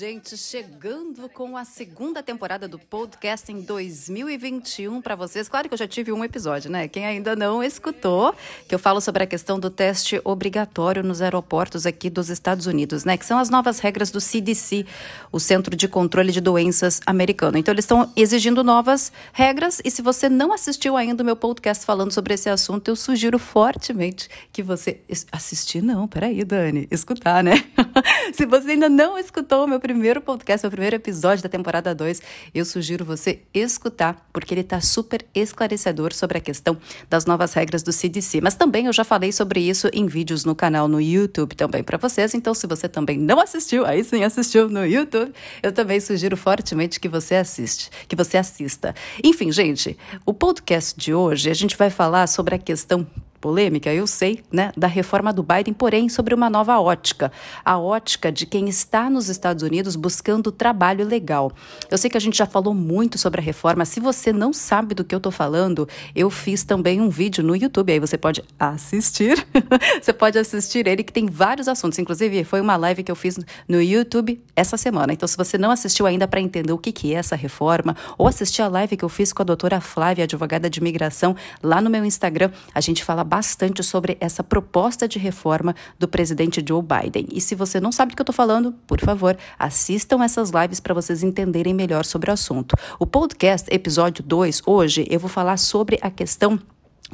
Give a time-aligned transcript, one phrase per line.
[0.00, 5.46] gente, chegando com a segunda temporada do podcast em 2021 para vocês.
[5.46, 6.88] Claro que eu já tive um episódio, né?
[6.88, 8.34] Quem ainda não escutou,
[8.66, 13.04] que eu falo sobre a questão do teste obrigatório nos aeroportos aqui dos Estados Unidos,
[13.04, 13.18] né?
[13.18, 14.86] Que são as novas regras do CDC,
[15.30, 17.58] o Centro de Controle de Doenças americano.
[17.58, 21.84] Então, eles estão exigindo novas regras e se você não assistiu ainda o meu podcast
[21.84, 27.62] falando sobre esse assunto, eu sugiro fortemente que você assistir não, peraí, Dani, escutar, né?
[28.32, 32.22] se você ainda não escutou o meu primeiro podcast, meu primeiro episódio da temporada 2,
[32.54, 37.82] eu sugiro você escutar, porque ele está super esclarecedor sobre a questão das novas regras
[37.82, 38.40] do CDC.
[38.40, 41.98] Mas também eu já falei sobre isso em vídeos no canal no YouTube também para
[41.98, 42.34] vocês.
[42.34, 47.00] Então, se você também não assistiu, aí sim assistiu no YouTube, eu também sugiro fortemente
[47.00, 48.94] que você assiste, que você assista.
[49.24, 53.04] Enfim, gente, o podcast de hoje a gente vai falar sobre a questão
[53.40, 57.32] polêmica, eu sei, né, da reforma do Biden, porém sobre uma nova ótica,
[57.64, 61.52] a ótica de quem está nos Estados Unidos buscando trabalho legal.
[61.90, 63.84] Eu sei que a gente já falou muito sobre a reforma.
[63.84, 67.56] Se você não sabe do que eu estou falando, eu fiz também um vídeo no
[67.56, 69.46] YouTube, aí você pode assistir.
[70.00, 73.38] você pode assistir ele que tem vários assuntos, inclusive foi uma live que eu fiz
[73.68, 75.12] no YouTube essa semana.
[75.12, 78.28] Então, se você não assistiu ainda para entender o que que é essa reforma, ou
[78.28, 81.88] assistir a live que eu fiz com a doutora Flávia, advogada de imigração, lá no
[81.88, 87.28] meu Instagram, a gente fala bastante sobre essa proposta de reforma do presidente Joe Biden.
[87.32, 90.80] E se você não sabe do que eu estou falando, por favor, assistam essas lives
[90.80, 92.74] para vocês entenderem melhor sobre o assunto.
[92.98, 96.58] O podcast, episódio 2, hoje eu vou falar sobre a questão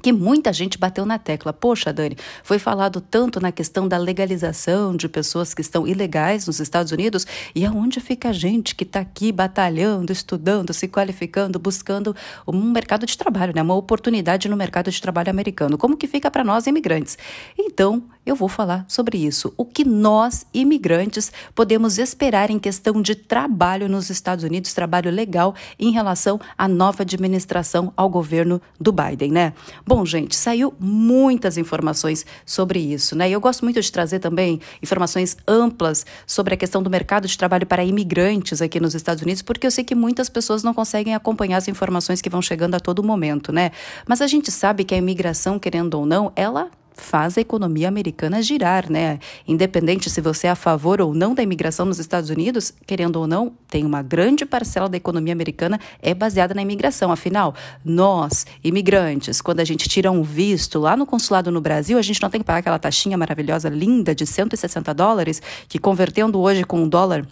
[0.03, 1.53] que muita gente bateu na tecla.
[1.53, 6.61] Poxa, Dani, foi falado tanto na questão da legalização de pessoas que estão ilegais nos
[6.61, 12.15] Estados Unidos e aonde fica a gente que está aqui batalhando, estudando, se qualificando, buscando
[12.47, 13.63] um mercado de trabalho, né?
[13.63, 15.79] uma oportunidade no mercado de trabalho americano.
[15.79, 17.19] Como que fica para nós imigrantes?
[17.59, 19.55] Então, eu vou falar sobre isso.
[19.57, 25.55] O que nós, imigrantes, podemos esperar em questão de trabalho nos Estados Unidos, trabalho legal,
[25.79, 29.53] em relação à nova administração ao governo do Biden, né?
[29.89, 33.29] Bom, gente, saiu muitas informações sobre isso, né?
[33.29, 37.39] E eu gosto muito de trazer também informações amplas sobre a questão do mercado de
[37.39, 41.15] trabalho para imigrantes aqui nos Estados Unidos, porque eu sei que muitas pessoas não conseguem
[41.15, 43.71] acompanhar as informações que vão chegando a todo momento, né?
[44.09, 48.43] Mas a gente sabe que a imigração, querendo ou não, ela faz a economia americana
[48.43, 49.19] girar, né?
[49.47, 53.27] Independente se você é a favor ou não da imigração nos Estados Unidos, querendo ou
[53.27, 57.13] não, tem uma grande parcela da economia americana é baseada na imigração.
[57.13, 62.03] Afinal, nós, imigrantes, quando a gente tira um visto lá no consulado no Brasil, a
[62.03, 66.65] gente não tem que pagar aquela taxinha maravilhosa, linda, de 160 dólares, que convertendo hoje
[66.65, 67.27] com um dólar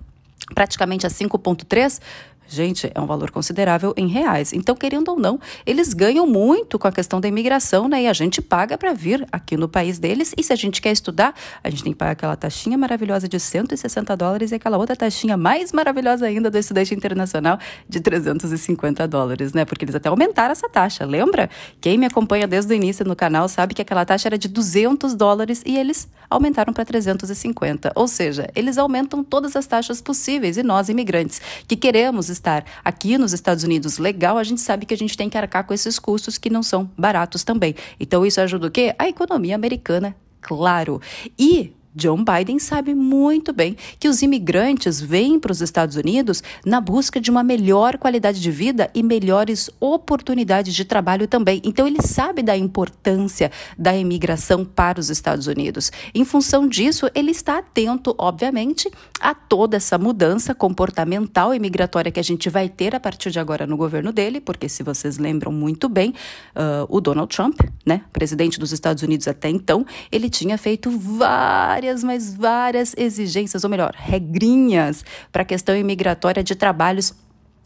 [0.55, 2.01] praticamente a 5,3
[2.47, 4.53] Gente, é um valor considerável em reais.
[4.53, 8.03] Então, querendo ou não, eles ganham muito com a questão da imigração, né?
[8.03, 10.35] E a gente paga para vir aqui no país deles.
[10.37, 13.41] E se a gente quer estudar, a gente tem que pagar aquela taxinha maravilhosa de
[13.41, 19.53] 160 dólares e aquela outra taxinha mais maravilhosa ainda do estudante internacional de 350 dólares,
[19.53, 19.65] né?
[19.65, 21.49] Porque eles até aumentaram essa taxa, lembra?
[21.81, 25.15] Quem me acompanha desde o início no canal sabe que aquela taxa era de 200
[25.15, 27.93] dólares e eles aumentaram para 350.
[27.95, 33.17] Ou seja, eles aumentam todas as taxas possíveis e nós, imigrantes, que queremos estar aqui
[33.17, 35.99] nos Estados Unidos legal, a gente sabe que a gente tem que arcar com esses
[35.99, 37.75] custos que não são baratos também.
[37.99, 38.95] Então isso ajuda o quê?
[38.99, 41.01] A economia americana, claro.
[41.39, 46.81] E John Biden sabe muito bem que os imigrantes vêm para os Estados Unidos na
[46.81, 51.63] busca de uma melhor qualidade de vida e melhores oportunidades de trabalho também.
[51.65, 55.93] Então, ele sabe da importância da imigração para os Estados Unidos.
[56.13, 58.91] Em função disso, ele está atento, obviamente,
[59.21, 63.39] a toda essa mudança comportamental e migratória que a gente vai ter a partir de
[63.39, 68.03] agora no governo dele, porque, se vocês lembram muito bem, uh, o Donald Trump, né,
[68.13, 73.71] presidente dos Estados Unidos até então, ele tinha feito várias várias, mas várias exigências, ou
[73.71, 77.15] melhor, regrinhas para a questão imigratória de trabalhos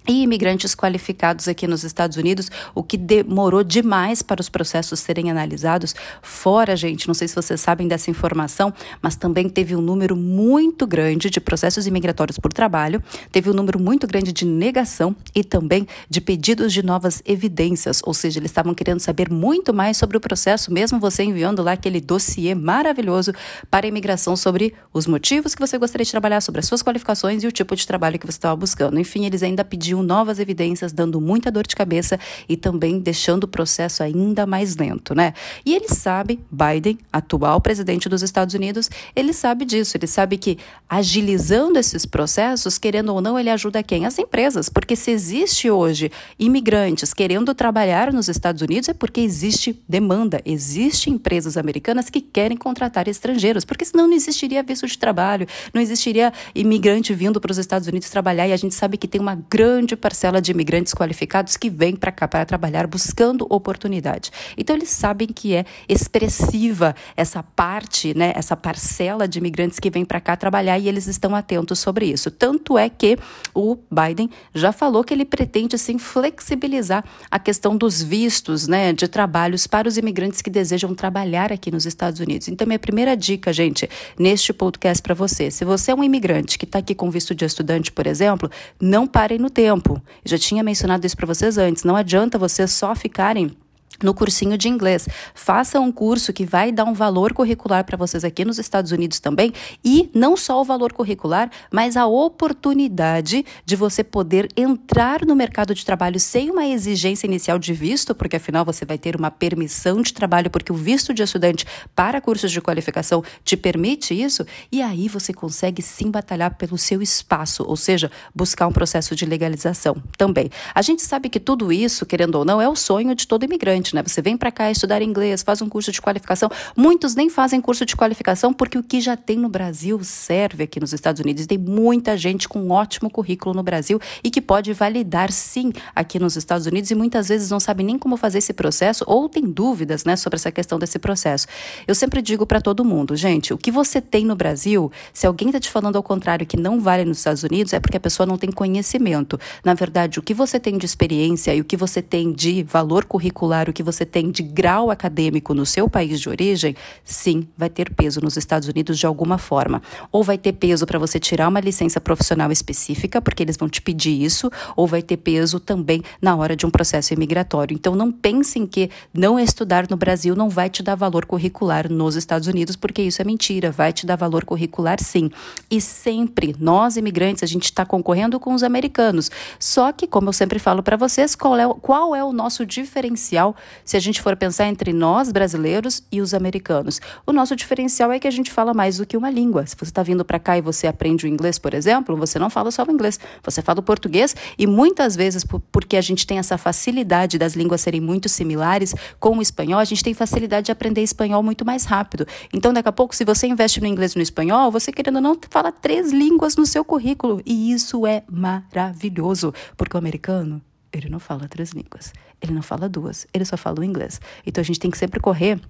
[0.08, 5.30] e imigrantes qualificados aqui nos Estados Unidos, o que demorou demais para os processos serem
[5.30, 5.94] analisados.
[6.22, 8.72] Fora, gente, não sei se vocês sabem dessa informação,
[9.02, 13.78] mas também teve um número muito grande de processos imigratórios por trabalho, teve um número
[13.78, 18.72] muito grande de negação e também de pedidos de novas evidências, ou seja, eles estavam
[18.74, 23.32] querendo saber muito mais sobre o processo, mesmo você enviando lá aquele dossiê maravilhoso
[23.70, 27.42] para a imigração sobre os motivos que você gostaria de trabalhar, sobre as suas qualificações
[27.42, 28.98] e o tipo de trabalho que você estava buscando.
[28.98, 32.18] Enfim, eles ainda pediam 2021, novas evidências dando muita dor de cabeça
[32.48, 35.34] e também deixando o processo ainda mais lento, né?
[35.64, 40.58] E ele sabe, Biden, atual presidente dos Estados Unidos, ele sabe disso, ele sabe que
[40.88, 44.06] agilizando esses processos, querendo ou não, ele ajuda quem?
[44.06, 49.80] As empresas, porque se existe hoje imigrantes querendo trabalhar nos Estados Unidos é porque existe
[49.88, 55.46] demanda, existe empresas americanas que querem contratar estrangeiros, porque senão não existiria visto de trabalho,
[55.72, 59.20] não existiria imigrante vindo para os Estados Unidos trabalhar e a gente sabe que tem
[59.20, 64.30] uma grande parcela de imigrantes qualificados que vêm para cá para trabalhar buscando oportunidade.
[64.56, 70.04] Então eles sabem que é expressiva essa parte, né, essa parcela de imigrantes que vem
[70.04, 72.30] para cá trabalhar e eles estão atentos sobre isso.
[72.30, 73.18] Tanto é que
[73.54, 79.06] o Biden já falou que ele pretende sim flexibilizar a questão dos vistos, né, de
[79.08, 82.48] trabalhos para os imigrantes que desejam trabalhar aqui nos Estados Unidos.
[82.48, 83.88] Então minha primeira dica, gente,
[84.18, 87.44] neste podcast para você, se você é um imigrante que está aqui com visto de
[87.44, 89.67] estudante, por exemplo, não parem no tempo.
[89.76, 91.84] Eu já tinha mencionado isso para vocês antes.
[91.84, 93.56] Não adianta vocês só ficarem
[94.02, 95.08] no cursinho de inglês.
[95.34, 99.18] Faça um curso que vai dar um valor curricular para vocês aqui nos Estados Unidos
[99.18, 99.52] também
[99.84, 105.74] e não só o valor curricular, mas a oportunidade de você poder entrar no mercado
[105.74, 110.00] de trabalho sem uma exigência inicial de visto, porque afinal você vai ter uma permissão
[110.00, 114.80] de trabalho, porque o visto de estudante para cursos de qualificação te permite isso, e
[114.80, 119.96] aí você consegue sim batalhar pelo seu espaço, ou seja, buscar um processo de legalização
[120.16, 120.50] também.
[120.74, 123.77] A gente sabe que tudo isso, querendo ou não, é o sonho de todo imigrante
[123.94, 124.02] né?
[124.02, 126.50] Você vem para cá estudar inglês, faz um curso de qualificação.
[126.76, 130.80] Muitos nem fazem curso de qualificação porque o que já tem no Brasil serve aqui
[130.80, 131.46] nos Estados Unidos.
[131.46, 136.18] Tem muita gente com um ótimo currículo no Brasil e que pode validar sim aqui
[136.18, 139.44] nos Estados Unidos e muitas vezes não sabe nem como fazer esse processo ou tem
[139.44, 141.46] dúvidas, né, sobre essa questão desse processo.
[141.86, 145.48] Eu sempre digo para todo mundo, gente, o que você tem no Brasil, se alguém
[145.48, 148.26] está te falando ao contrário que não vale nos Estados Unidos, é porque a pessoa
[148.26, 149.38] não tem conhecimento.
[149.64, 153.04] Na verdade, o que você tem de experiência e o que você tem de valor
[153.04, 156.74] curricular, o que você tem de grau acadêmico no seu país de origem,
[157.04, 159.82] sim, vai ter peso nos Estados Unidos de alguma forma.
[160.10, 163.80] Ou vai ter peso para você tirar uma licença profissional específica, porque eles vão te
[163.80, 167.74] pedir isso, ou vai ter peso também na hora de um processo imigratório.
[167.74, 172.16] Então não pensem que não estudar no Brasil não vai te dar valor curricular nos
[172.16, 175.30] Estados Unidos, porque isso é mentira, vai te dar valor curricular sim.
[175.70, 179.30] E sempre, nós imigrantes, a gente está concorrendo com os americanos.
[179.58, 183.54] Só que, como eu sempre falo para vocês, qual é, qual é o nosso diferencial
[183.84, 187.00] se a gente for pensar entre nós, brasileiros, e os americanos.
[187.26, 189.66] O nosso diferencial é que a gente fala mais do que uma língua.
[189.66, 192.50] Se você está vindo para cá e você aprende o inglês, por exemplo, você não
[192.50, 196.38] fala só o inglês, você fala o português e muitas vezes, porque a gente tem
[196.38, 200.72] essa facilidade das línguas serem muito similares com o espanhol, a gente tem facilidade de
[200.72, 202.26] aprender espanhol muito mais rápido.
[202.52, 205.22] Então, daqui a pouco, se você investe no inglês e no espanhol, você querendo ou
[205.22, 207.40] não, fala três línguas no seu currículo.
[207.44, 210.62] E isso é maravilhoso, porque o americano
[210.92, 212.12] ele não fala três línguas.
[212.40, 213.26] Ele não fala duas.
[213.32, 214.20] Ele só fala o inglês.
[214.46, 215.60] Então a gente tem que sempre correr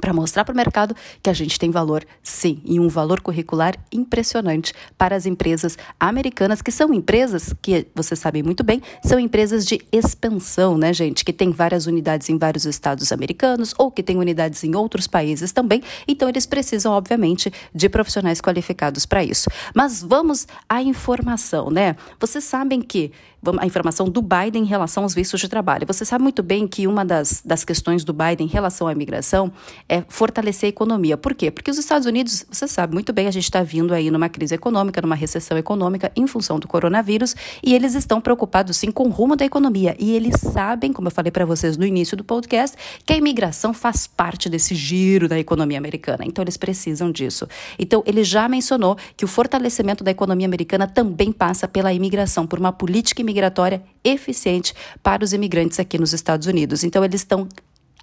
[0.00, 3.74] para mostrar para o mercado que a gente tem valor, sim, e um valor curricular
[3.92, 9.66] impressionante para as empresas americanas, que são empresas que, vocês sabem muito bem, são empresas
[9.66, 11.24] de expansão, né, gente?
[11.24, 15.52] Que tem várias unidades em vários estados americanos ou que tem unidades em outros países
[15.52, 15.82] também.
[16.08, 19.48] Então, eles precisam, obviamente, de profissionais qualificados para isso.
[19.74, 21.96] Mas vamos à informação, né?
[22.18, 23.12] Vocês sabem que
[23.58, 25.86] a informação do Biden em relação aos vistos de trabalho.
[25.86, 29.50] Você sabe muito bem que uma das, das questões do Biden em relação à imigração
[29.90, 31.16] é fortalecer a economia.
[31.16, 31.50] Por quê?
[31.50, 34.54] Porque os Estados Unidos, você sabe muito bem, a gente está vindo aí numa crise
[34.54, 39.10] econômica, numa recessão econômica em função do coronavírus, e eles estão preocupados sim com o
[39.10, 39.96] rumo da economia.
[39.98, 43.74] E eles sabem, como eu falei para vocês no início do podcast, que a imigração
[43.74, 46.24] faz parte desse giro da economia americana.
[46.24, 47.48] Então eles precisam disso.
[47.76, 52.60] Então ele já mencionou que o fortalecimento da economia americana também passa pela imigração, por
[52.60, 54.72] uma política migratória eficiente
[55.02, 56.84] para os imigrantes aqui nos Estados Unidos.
[56.84, 57.48] Então, eles estão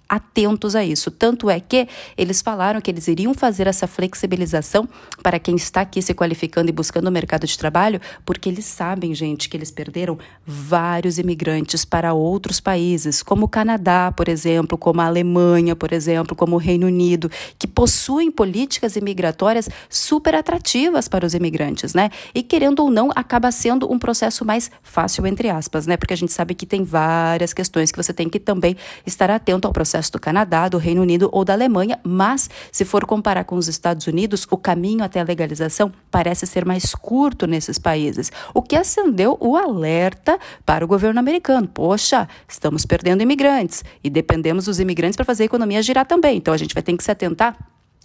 [0.08, 1.10] atentos a isso.
[1.10, 1.86] Tanto é que
[2.16, 4.88] eles falaram que eles iriam fazer essa flexibilização
[5.22, 9.14] para quem está aqui se qualificando e buscando o mercado de trabalho, porque eles sabem,
[9.14, 15.00] gente, que eles perderam vários imigrantes para outros países, como o Canadá, por exemplo, como
[15.00, 21.26] a Alemanha, por exemplo, como o Reino Unido, que possuem políticas imigratórias super atrativas para
[21.26, 22.10] os imigrantes, né?
[22.34, 25.96] E querendo ou não, acaba sendo um processo mais fácil, entre aspas, né?
[25.96, 29.66] Porque a gente sabe que tem várias questões que você tem que também estar atento
[29.66, 33.44] ao processo processo do Canadá, do Reino Unido ou da Alemanha, mas se for comparar
[33.44, 38.30] com os Estados Unidos, o caminho até a legalização parece ser mais curto nesses países,
[38.54, 41.66] o que acendeu o alerta para o governo americano.
[41.66, 46.36] Poxa, estamos perdendo imigrantes e dependemos dos imigrantes para fazer a economia girar também.
[46.36, 47.56] Então a gente vai ter que se atentar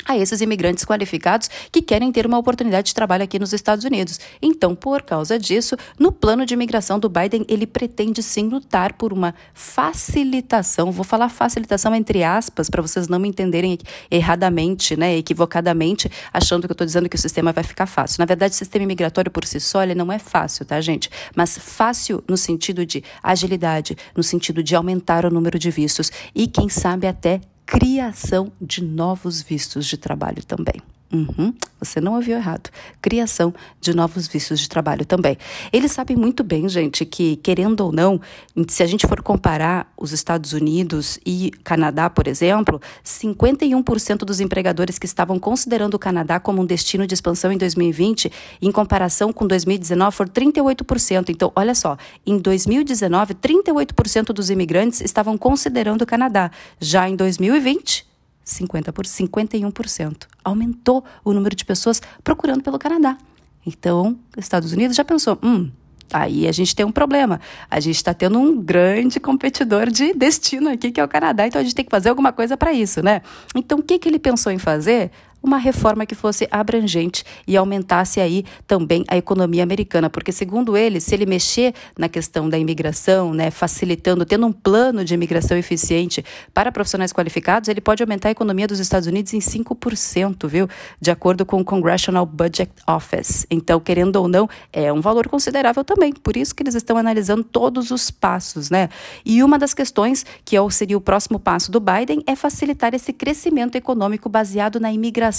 [0.05, 4.19] a esses imigrantes qualificados que querem ter uma oportunidade de trabalho aqui nos Estados Unidos.
[4.41, 9.13] Então, por causa disso, no plano de imigração do Biden, ele pretende sim lutar por
[9.13, 13.77] uma facilitação, vou falar facilitação entre aspas, para vocês não me entenderem
[14.09, 18.19] erradamente, né, equivocadamente, achando que eu estou dizendo que o sistema vai ficar fácil.
[18.19, 21.09] Na verdade, o sistema imigratório por si só, ele não é fácil, tá, gente?
[21.35, 26.47] Mas fácil no sentido de agilidade, no sentido de aumentar o número de vistos e,
[26.47, 30.81] quem sabe, até criação de novos vistos de trabalho também.
[31.13, 32.71] Uhum, você não ouviu errado.
[32.99, 35.37] Criação de novos vistos de trabalho também.
[35.71, 38.19] Eles sabem muito bem, gente, que, querendo ou não,
[38.67, 44.97] se a gente for comparar os Estados Unidos e Canadá, por exemplo, 51% dos empregadores
[44.97, 49.45] que estavam considerando o Canadá como um destino de expansão em 2020, em comparação com
[49.45, 51.29] 2019, foram 38%.
[51.29, 56.49] Então, olha só, em 2019, 38% dos imigrantes estavam considerando o Canadá.
[56.79, 58.12] Já em 2020,
[58.43, 60.27] 50 por 51%.
[60.43, 63.17] Aumentou o número de pessoas procurando pelo Canadá.
[63.65, 65.69] Então, Estados Unidos já pensou, hum,
[66.11, 67.39] aí a gente tem um problema.
[67.69, 71.59] A gente está tendo um grande competidor de destino aqui, que é o Canadá, então
[71.59, 73.21] a gente tem que fazer alguma coisa para isso, né?
[73.55, 75.11] Então, o que, que ele pensou em fazer?
[75.43, 81.01] Uma reforma que fosse abrangente e aumentasse aí também a economia americana, porque segundo ele,
[81.01, 86.23] se ele mexer na questão da imigração, né, facilitando, tendo um plano de imigração eficiente
[86.53, 90.67] para profissionais qualificados, ele pode aumentar a economia dos Estados Unidos em 5%, viu?
[91.01, 93.45] De acordo com o Congressional Budget Office.
[93.51, 96.13] Então, querendo ou não, é um valor considerável também.
[96.13, 98.87] Por isso que eles estão analisando todos os passos, né?
[99.25, 103.11] E uma das questões que é seria o próximo passo do Biden é facilitar esse
[103.11, 105.32] crescimento econômico baseado na imigração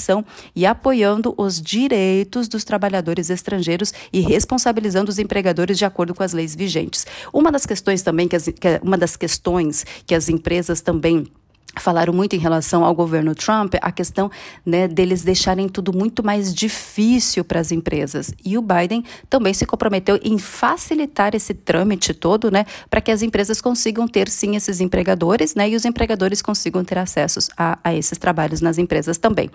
[0.54, 6.32] e apoiando os direitos dos trabalhadores estrangeiros e responsabilizando os empregadores de acordo com as
[6.32, 7.06] leis vigentes.
[7.32, 11.26] Uma das questões também que, as, que uma das questões que as empresas também
[11.80, 14.30] falaram muito em relação ao governo Trump, a questão
[14.64, 18.32] né, deles deixarem tudo muito mais difícil para as empresas.
[18.44, 23.22] E o Biden também se comprometeu em facilitar esse trâmite todo, né, para que as
[23.22, 27.94] empresas consigam ter sim esses empregadores, né, e os empregadores consigam ter acessos a, a
[27.94, 29.50] esses trabalhos nas empresas também.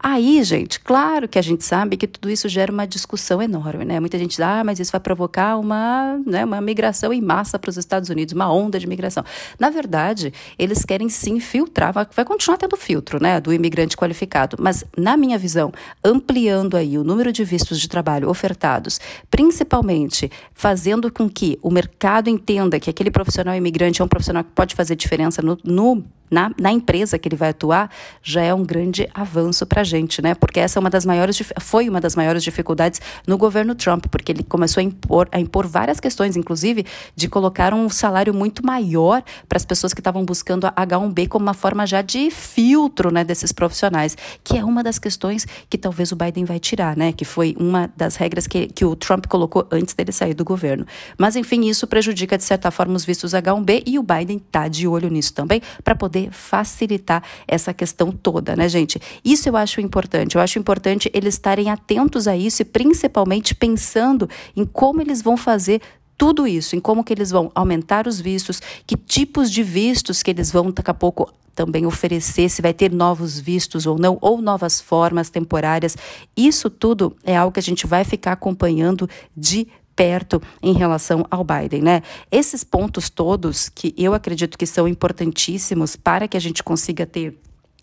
[0.00, 3.98] Aí, gente, claro que a gente sabe que tudo isso gera uma discussão enorme, né?
[3.98, 7.68] Muita gente diz, ah, mas isso vai provocar uma, né, uma migração em massa para
[7.68, 9.24] os Estados Unidos, uma onda de migração.
[9.58, 14.56] Na verdade, eles querem sim filtrar, vai, vai continuar tendo filtro, né, do imigrante qualificado,
[14.60, 15.72] mas na minha visão,
[16.04, 22.30] ampliando aí o número de vistos de trabalho ofertados, principalmente fazendo com que o mercado
[22.30, 26.52] entenda que aquele profissional imigrante é um profissional que pode fazer diferença no, no na,
[26.58, 27.90] na, empresa que ele vai atuar,
[28.22, 30.34] já é um grande avanço para a gente, né?
[30.34, 34.32] Porque essa é uma das maiores, foi uma das maiores dificuldades no governo Trump, porque
[34.32, 36.84] ele começou a impor, a impor várias questões, inclusive
[37.14, 41.44] de colocar um salário muito maior para as pessoas que estavam buscando a H1B como
[41.48, 46.12] uma forma já de filtro, né, desses profissionais, que é uma das questões que talvez
[46.12, 47.12] o Biden vai tirar, né?
[47.12, 50.86] Que foi uma das regras que, que o Trump colocou antes dele sair do governo.
[51.16, 54.86] Mas enfim, isso prejudica de certa forma os vistos H1B e o Biden está de
[54.86, 59.00] olho nisso também para poder facilitar essa questão toda, né, gente?
[59.24, 60.36] Isso eu acho importante.
[60.36, 65.36] Eu acho importante eles estarem atentos a isso e principalmente pensando em como eles vão
[65.36, 65.80] fazer
[66.18, 70.32] tudo isso, em como que eles vão aumentar os vistos, que tipos de vistos que
[70.32, 74.42] eles vão daqui a pouco também oferecer, se vai ter novos vistos ou não, ou
[74.42, 75.96] novas formas temporárias.
[76.36, 81.44] Isso tudo é algo que a gente vai ficar acompanhando de perto em relação ao
[81.44, 82.02] Biden, né?
[82.30, 87.36] Esses pontos todos que eu acredito que são importantíssimos para que a gente consiga ter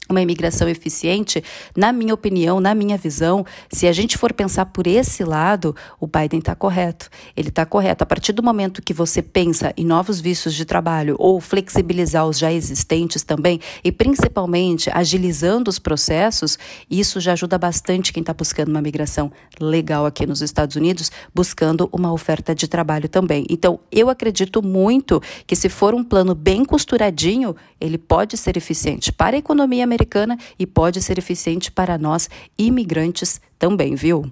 [0.10, 1.44] uma imigração eficiente,
[1.76, 6.08] na minha opinião, na minha visão, se a gente for pensar por esse lado, o
[6.08, 7.10] Biden está correto.
[7.36, 8.04] Ele está correto.
[8.04, 12.38] A partir do momento que você pensa em novos vistos de trabalho ou flexibilizar os
[12.38, 16.58] já existentes também, e principalmente agilizando os processos,
[16.90, 21.90] isso já ajuda bastante quem está buscando uma migração legal aqui nos Estados Unidos, buscando
[21.92, 23.46] uma oferta de trabalho também.
[23.50, 29.12] Então, eu acredito muito que se for um plano bem costuradinho, ele pode ser eficiente
[29.12, 34.32] para a economia americana americana e pode ser eficiente para nós imigrantes também, viu?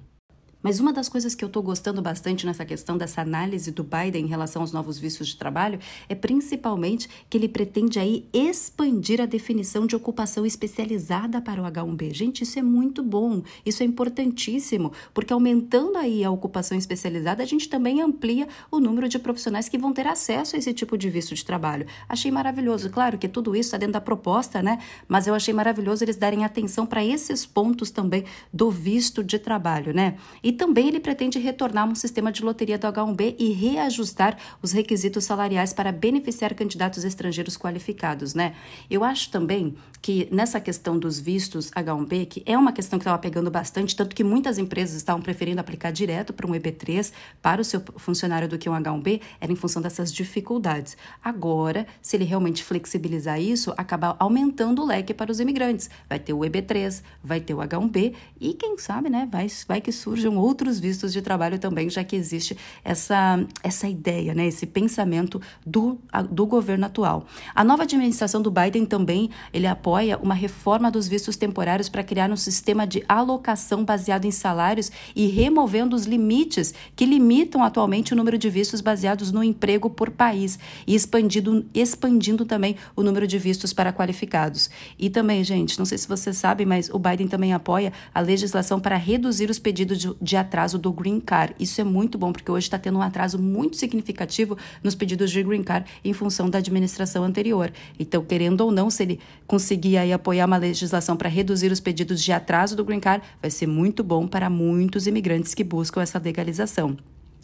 [0.63, 4.23] Mas uma das coisas que eu estou gostando bastante nessa questão dessa análise do Biden
[4.23, 5.77] em relação aos novos vistos de trabalho
[6.07, 12.13] é principalmente que ele pretende aí expandir a definição de ocupação especializada para o H1B.
[12.13, 17.45] Gente, isso é muito bom, isso é importantíssimo, porque aumentando aí a ocupação especializada, a
[17.45, 21.09] gente também amplia o número de profissionais que vão ter acesso a esse tipo de
[21.09, 21.85] visto de trabalho.
[22.07, 24.79] Achei maravilhoso, claro que tudo isso está dentro da proposta, né?
[25.09, 29.93] Mas eu achei maravilhoso eles darem atenção para esses pontos também do visto de trabalho,
[29.93, 30.15] né?
[30.41, 35.25] E também ele pretende retornar um sistema de loteria do H1B e reajustar os requisitos
[35.25, 38.55] salariais para beneficiar candidatos estrangeiros qualificados, né?
[38.89, 43.17] Eu acho também que nessa questão dos vistos H1B, que é uma questão que estava
[43.17, 47.63] pegando bastante, tanto que muitas empresas estavam preferindo aplicar direto para um EB3 para o
[47.63, 50.97] seu funcionário do que um H1B, era em função dessas dificuldades.
[51.23, 55.89] Agora, se ele realmente flexibilizar isso, acaba aumentando o leque para os imigrantes.
[56.09, 59.91] Vai ter o EB3, vai ter o H1B e quem sabe, né, vai, vai que
[59.91, 65.41] surjam outros vistos de trabalho também, já que existe essa, essa ideia, né, esse pensamento
[65.65, 65.97] do,
[66.29, 67.25] do governo atual.
[67.55, 72.29] A nova administração do Biden também, ele apoia uma reforma dos vistos temporários para criar
[72.29, 78.15] um sistema de alocação baseado em salários e removendo os limites que limitam atualmente o
[78.15, 83.37] número de vistos baseados no emprego por país e expandindo, expandindo também o número de
[83.37, 84.69] vistos para qualificados.
[84.99, 88.79] E também, gente, não sei se você sabe, mas o Biden também apoia a legislação
[88.79, 91.53] para reduzir os pedidos de, de atraso do Green Card.
[91.59, 95.43] Isso é muito bom, porque hoje está tendo um atraso muito significativo nos pedidos de
[95.43, 97.71] Green Card em função da administração anterior.
[97.99, 102.23] Então, querendo ou não, se ele conseguir aí apoiar uma legislação para reduzir os pedidos
[102.23, 106.17] de atraso do Green Card, vai ser muito bom para muitos imigrantes que buscam essa
[106.17, 106.97] legalização.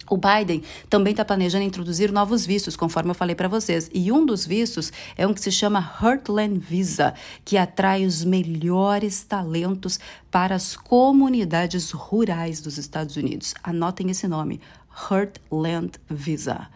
[0.09, 3.89] O Biden também está planejando introduzir novos vistos, conforme eu falei para vocês.
[3.93, 7.13] E um dos vistos é um que se chama Heartland Visa,
[7.45, 9.99] que atrai os melhores talentos
[10.31, 13.53] para as comunidades rurais dos Estados Unidos.
[13.63, 14.59] Anotem esse nome:
[15.11, 16.67] Heartland Visa.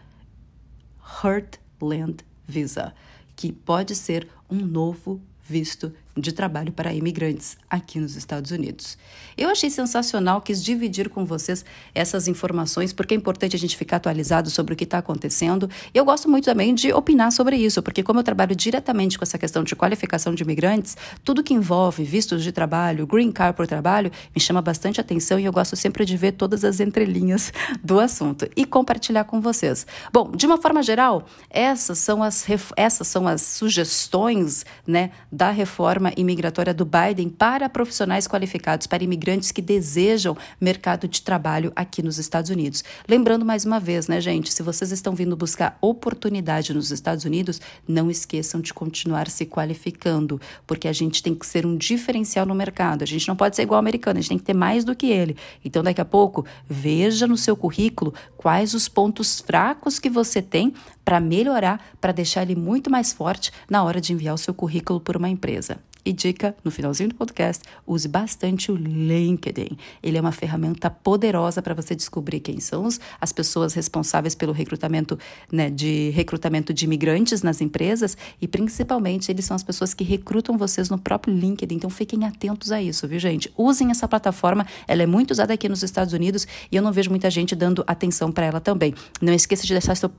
[1.22, 2.94] Heartland Visa,
[3.34, 8.96] que pode ser um novo visto de trabalho para imigrantes aqui nos Estados Unidos.
[9.36, 13.96] Eu achei sensacional, quis dividir com vocês essas informações, porque é importante a gente ficar
[13.96, 15.68] atualizado sobre o que está acontecendo.
[15.92, 19.24] E eu gosto muito também de opinar sobre isso, porque como eu trabalho diretamente com
[19.24, 23.66] essa questão de qualificação de imigrantes, tudo que envolve vistos de trabalho, green card por
[23.66, 27.52] trabalho, me chama bastante atenção e eu gosto sempre de ver todas as entrelinhas
[27.82, 29.86] do assunto e compartilhar com vocês.
[30.12, 36.03] Bom, de uma forma geral, essas são as, essas são as sugestões né, da reforma
[36.04, 42.02] reforma imigratória do Biden para profissionais qualificados, para imigrantes que desejam mercado de trabalho aqui
[42.02, 42.84] nos Estados Unidos.
[43.08, 47.60] Lembrando mais uma vez, né, gente, se vocês estão vindo buscar oportunidade nos Estados Unidos,
[47.88, 52.54] não esqueçam de continuar se qualificando, porque a gente tem que ser um diferencial no
[52.54, 53.02] mercado.
[53.02, 54.94] A gente não pode ser igual ao americano, a gente tem que ter mais do
[54.94, 55.36] que ele.
[55.64, 60.74] Então, daqui a pouco, veja no seu currículo quais os pontos fracos que você tem
[61.04, 65.00] para melhorar, para deixar ele muito mais forte na hora de enviar o seu currículo
[65.00, 65.78] por uma empresa.
[66.06, 69.78] E dica, no finalzinho do podcast, use bastante o LinkedIn.
[70.02, 72.86] Ele é uma ferramenta poderosa para você descobrir quem são
[73.18, 75.18] as pessoas responsáveis pelo recrutamento,
[75.50, 80.58] né, de recrutamento de imigrantes nas empresas e principalmente eles são as pessoas que recrutam
[80.58, 81.76] vocês no próprio LinkedIn.
[81.76, 83.50] Então fiquem atentos a isso, viu, gente?
[83.56, 87.08] Usem essa plataforma, ela é muito usada aqui nos Estados Unidos e eu não vejo
[87.08, 88.94] muita gente dando atenção para ela também.
[89.22, 90.10] Não esqueça de deixar seu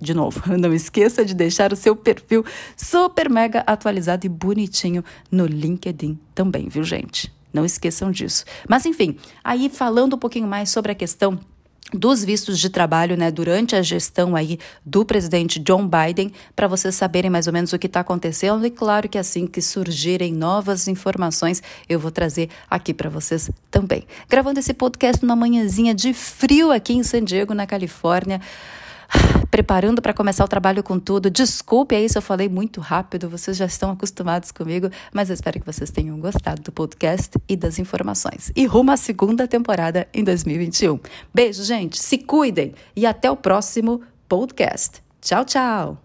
[0.00, 2.44] de novo, não esqueça de deixar o seu perfil
[2.76, 7.32] super mega atualizado e bonitinho no LinkedIn também, viu, gente?
[7.52, 8.44] Não esqueçam disso.
[8.68, 11.38] Mas enfim, aí falando um pouquinho mais sobre a questão
[11.92, 16.94] dos vistos de trabalho, né, durante a gestão aí do presidente John Biden, para vocês
[16.94, 20.88] saberem mais ou menos o que está acontecendo e claro que assim que surgirem novas
[20.88, 24.04] informações, eu vou trazer aqui para vocês também.
[24.28, 28.40] Gravando esse podcast numa manhãzinha de frio aqui em San Diego, na Califórnia
[29.50, 31.30] preparando para começar o trabalho com tudo.
[31.30, 35.60] Desculpe aí se eu falei muito rápido, vocês já estão acostumados comigo, mas eu espero
[35.60, 38.50] que vocês tenham gostado do podcast e das informações.
[38.56, 40.98] E rumo à segunda temporada em 2021.
[41.34, 45.02] Beijo, gente, se cuidem e até o próximo podcast.
[45.20, 46.01] Tchau, tchau!